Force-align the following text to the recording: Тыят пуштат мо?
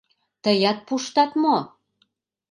Тыят 0.43 0.79
пуштат 0.87 1.31
мо? 1.43 1.57